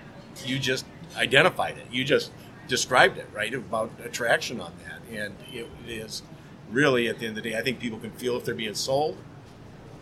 [0.45, 0.85] you just
[1.17, 1.87] identified it.
[1.91, 2.31] You just
[2.69, 6.23] described it right about attraction on that, and it is
[6.71, 8.75] really at the end of the day, I think people can feel if they're being
[8.75, 9.17] sold,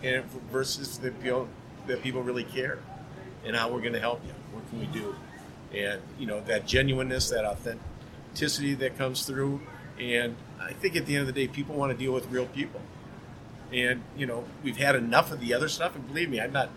[0.02, 1.48] and versus the feel
[1.86, 2.78] that people really care,
[3.44, 4.32] and how we're going to help you.
[4.52, 5.14] What can we do?
[5.74, 9.60] And you know that genuineness, that authenticity that comes through,
[9.98, 12.46] and I think at the end of the day, people want to deal with real
[12.46, 12.80] people.
[13.72, 16.70] And you know, we've had enough of the other stuff, and believe me, I'm not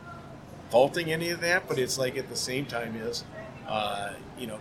[0.70, 3.24] faulting any of that, but it's like at the same time is,
[3.68, 4.60] uh, you know,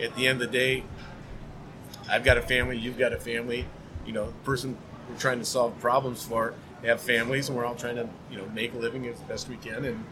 [0.00, 0.84] at the end of the day,
[2.08, 3.66] I've got a family, you've got a family.
[4.04, 4.76] You know, the person
[5.10, 6.54] we're trying to solve problems for
[6.86, 9.56] have families, and we're all trying to, you know, make a living as best we
[9.56, 10.04] can, and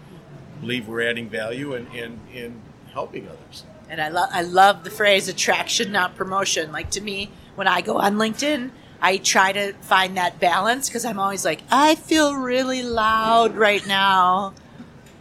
[0.60, 2.60] believe we're adding value and and, and
[2.92, 3.64] helping others.
[3.88, 6.72] And I love I love the phrase attraction, not promotion.
[6.72, 11.04] Like to me, when I go on LinkedIn, I try to find that balance because
[11.04, 14.54] I'm always like, I feel really loud right now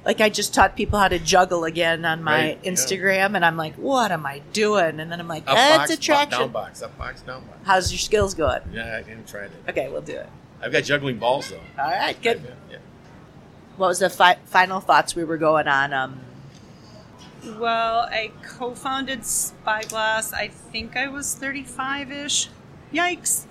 [0.05, 3.35] like I just taught people how to juggle again on my right, Instagram, yeah.
[3.35, 4.99] and I'm like, what am I doing?
[4.99, 6.39] And then I'm like, up that's box, attraction.
[6.39, 7.57] Down box, up box, down box.
[7.63, 8.61] How's your skills going?
[8.71, 9.69] Yeah, I haven't tried it.
[9.69, 10.29] Okay, we'll do it.
[10.63, 11.59] I've got juggling balls though.
[11.77, 12.41] All right, good.
[12.69, 12.77] Yeah.
[13.77, 15.93] What was the fi- final thoughts we were going on?
[15.93, 16.19] Um,
[17.59, 20.31] well, I co-founded Spyglass.
[20.31, 22.49] I think I was 35-ish.
[22.93, 23.45] Yikes!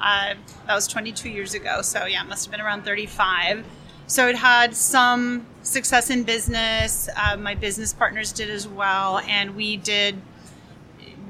[0.00, 0.34] Uh,
[0.66, 1.82] that was 22 years ago.
[1.82, 3.64] So yeah, it must have been around 35
[4.06, 7.08] so it had some success in business.
[7.16, 10.20] Uh, my business partners did as well, and we did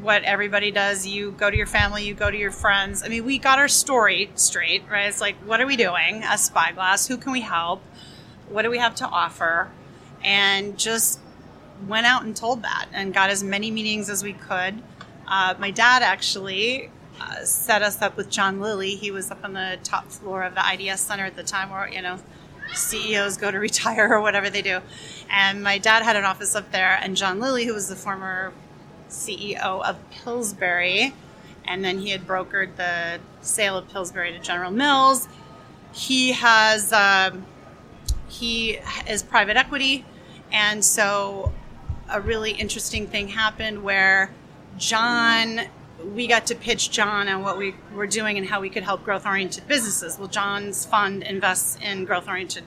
[0.06, 1.04] what everybody does.
[1.04, 3.02] You go to your family, you go to your friends.
[3.02, 5.08] I mean, we got our story straight, right?
[5.08, 7.08] It's like, what are we doing A Spyglass?
[7.08, 7.82] Who can we help?
[8.48, 9.68] What do we have to offer?
[10.22, 11.18] And just
[11.88, 14.80] went out and told that and got as many meetings as we could.
[15.26, 16.88] Uh, my dad actually
[17.20, 18.94] uh, set us up with John Lilly.
[18.94, 21.88] He was up on the top floor of the IDS Center at the time, where
[21.88, 22.20] you know
[22.74, 24.78] CEOs go to retire or whatever they do.
[25.28, 28.52] And my dad had an office up there, and John Lilly, who was the former
[29.08, 31.14] CEO of Pillsbury,
[31.64, 35.28] and then he had brokered the sale of Pillsbury to General Mills.
[35.92, 37.46] He has um,
[38.28, 40.04] he is private equity,
[40.52, 41.52] and so
[42.08, 44.30] a really interesting thing happened where
[44.78, 45.62] John
[46.14, 49.02] we got to pitch John on what we were doing and how we could help
[49.04, 50.18] growth oriented businesses.
[50.18, 52.64] Well, John's fund invests in growth oriented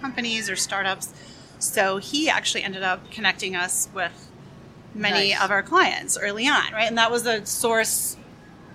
[0.00, 1.12] companies or startups.
[1.58, 4.27] So he actually ended up connecting us with
[4.94, 5.42] many nice.
[5.42, 6.88] of our clients early on, right?
[6.88, 8.16] And that was a source,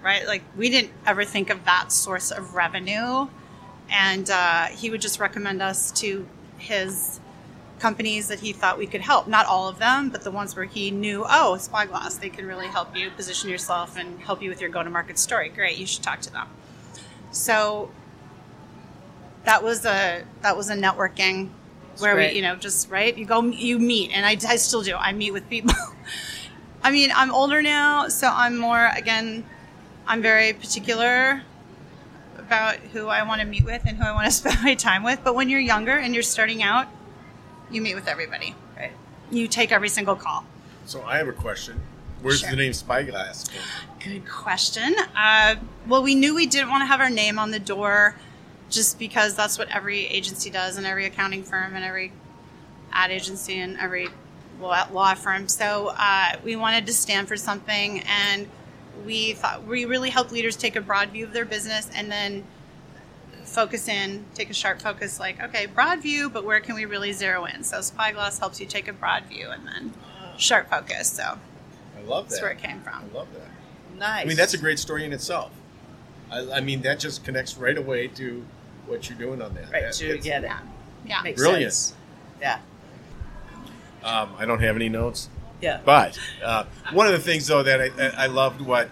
[0.03, 0.25] right?
[0.25, 3.27] Like we didn't ever think of that source of revenue.
[3.89, 7.19] And uh, he would just recommend us to his
[7.79, 9.27] companies that he thought we could help.
[9.27, 12.67] Not all of them, but the ones where he knew, oh, Spyglass, they can really
[12.67, 15.49] help you position yourself and help you with your go to market story.
[15.49, 16.47] Great, you should talk to them.
[17.31, 17.91] So
[19.43, 21.49] that was a that was a networking
[21.99, 24.95] where we, you know, just right, you go, you meet, and I, I still do.
[24.95, 25.73] I meet with people.
[26.83, 29.45] I mean, I'm older now, so I'm more again.
[30.05, 31.41] I'm very particular
[32.37, 35.03] about who I want to meet with and who I want to spend my time
[35.03, 35.19] with.
[35.23, 36.87] But when you're younger and you're starting out,
[37.71, 38.55] you meet with everybody.
[38.77, 38.91] Right.
[39.31, 40.45] You take every single call.
[40.85, 41.79] So I have a question.
[42.21, 42.51] Where's sure.
[42.51, 43.49] the name Spyglass?
[43.99, 44.95] Good question.
[45.15, 45.55] Uh,
[45.87, 48.15] well, we knew we didn't want to have our name on the door
[48.73, 52.11] just because that's what every agency does and every accounting firm and every
[52.91, 54.09] ad agency and every
[54.59, 55.47] law firm.
[55.47, 58.47] So uh, we wanted to stand for something and
[59.05, 62.45] we thought we really help leaders take a broad view of their business and then
[63.43, 67.11] focus in, take a sharp focus, like, okay, broad view, but where can we really
[67.11, 67.63] zero in?
[67.63, 69.93] So Spyglass helps you take a broad view and then
[70.37, 71.11] sharp focus.
[71.11, 72.29] So I love that.
[72.31, 73.09] That's where it came from.
[73.11, 73.99] I love that.
[73.99, 74.25] Nice.
[74.25, 75.51] I mean, that's a great story in itself.
[76.31, 78.45] I, I mean, that just connects right away to
[78.93, 79.71] what you're doing on that.
[79.71, 80.47] Right, that, to get it.
[80.47, 80.59] Yeah.
[81.05, 81.21] yeah.
[81.21, 81.73] Makes Brilliant.
[81.73, 81.95] Sense.
[82.41, 82.59] Yeah.
[84.03, 85.29] Um, I don't have any notes.
[85.61, 85.79] Yeah.
[85.83, 88.89] But uh, one of the things, though, that I, I loved what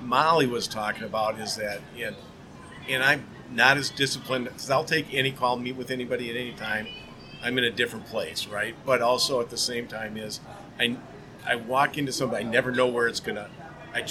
[0.00, 2.16] Molly was talking about is that, and,
[2.88, 6.52] and I'm not as disciplined because I'll take any call, meet with anybody at any
[6.52, 6.86] time.
[7.42, 8.74] I'm in a different place, right?
[8.84, 10.40] But also at the same time is
[10.78, 10.96] I
[11.46, 13.48] I walk into somebody, I never know where it's gonna.
[13.94, 14.04] I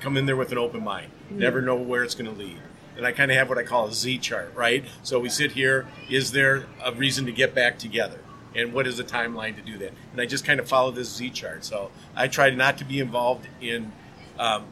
[0.00, 2.60] come in there with an open mind, never know where it's gonna lead,
[2.96, 4.84] and I kind of have what I call a Z chart, right?
[5.02, 5.86] So we sit here.
[6.10, 8.20] Is there a reason to get back together?
[8.54, 9.92] And what is the timeline to do that?
[10.12, 11.64] And I just kind of follow this Z chart.
[11.64, 13.92] So I try not to be involved in.
[14.38, 14.64] Um,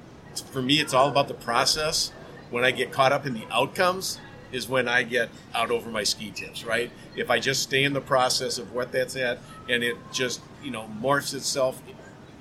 [0.52, 2.12] for me, it's all about the process
[2.50, 4.20] when I get caught up in the outcomes
[4.52, 6.90] is when I get out over my ski tips, right?
[7.16, 10.70] If I just stay in the process of what that's at and it just, you
[10.70, 11.80] know, morphs itself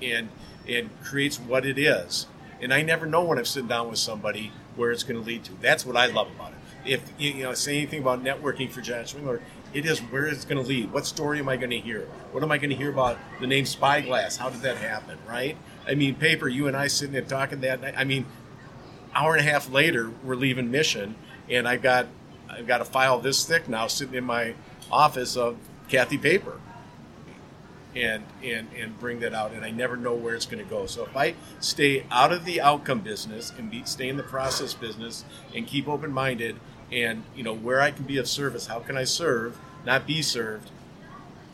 [0.02, 0.28] and
[0.68, 2.26] and creates what it is.
[2.60, 5.44] And I never know when I'm sitting down with somebody where it's going to lead
[5.44, 5.52] to.
[5.60, 6.56] That's what I love about it.
[6.92, 10.60] If you know, say anything about networking for Jon Schwingler, It is where it's going
[10.60, 10.92] to lead.
[10.92, 12.08] What story am I going to hear?
[12.32, 14.36] What am I going to hear about the name Spyglass?
[14.38, 15.18] How did that happen?
[15.28, 15.56] Right?
[15.86, 16.48] I mean, paper.
[16.48, 17.94] You and I sitting there talking that night.
[17.96, 18.24] I mean,
[19.14, 21.14] hour and a half later, we're leaving mission,
[21.48, 22.06] and I've got
[22.48, 24.54] I've got a file this thick now sitting in my
[24.90, 25.56] office of
[25.88, 26.58] Cathy Paper,
[27.94, 29.52] and and and bring that out.
[29.52, 30.86] And I never know where it's going to go.
[30.86, 34.74] So if I stay out of the outcome business and be, stay in the process
[34.74, 35.24] business
[35.54, 36.56] and keep open minded,
[36.92, 40.22] and you know where I can be of service, how can I serve, not be
[40.22, 40.70] served?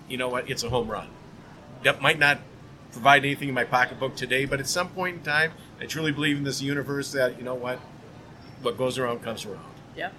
[0.08, 0.48] You know what?
[0.50, 1.08] It's a home run.
[1.82, 2.40] That might not
[2.92, 6.38] provide anything in my pocketbook today, but at some point in time, I truly believe
[6.38, 7.78] in this universe that you know what,
[8.62, 9.64] what goes around comes around.
[9.96, 10.14] Yep.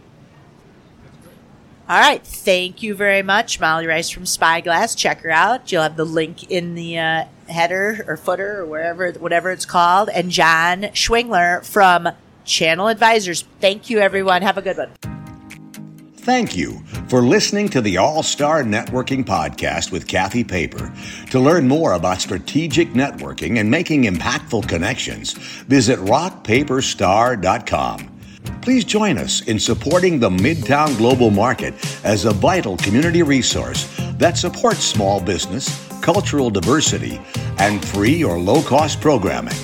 [1.90, 2.26] All right.
[2.26, 4.94] Thank you very much, Molly Rice from Spyglass.
[4.94, 5.72] Check her out.
[5.72, 10.10] You'll have the link in the uh, header or footer or wherever, whatever it's called.
[10.10, 12.10] And Jon Schwingler from
[12.44, 13.46] Channel Advisors.
[13.62, 14.42] Thank you, everyone.
[14.42, 14.90] Have a good one.
[16.18, 20.94] Thank you for listening to the All Star Networking Podcast with Cathy Paper.
[21.30, 28.17] To learn more about strategic networking and making impactful connections, visit rockpaperstar.com.
[28.62, 31.74] Please join us in supporting the Midtown Global Market
[32.04, 33.88] as a vital community resource
[34.18, 37.22] that supports small business, cultural diversity,
[37.60, 39.56] and free or low cost programming.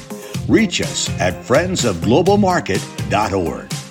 [0.48, 3.83] Reach us at friendsofglobalmarket.org.